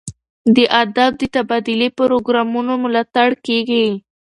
د 0.55 0.57
ادب 0.81 1.11
د 1.21 1.23
تبادلې 1.35 1.89
پروګرامونو 1.99 2.73
ملاتړ 2.83 3.29
کیږي. 3.45 3.87